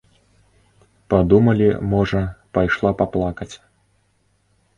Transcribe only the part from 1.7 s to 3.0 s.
можа, пайшла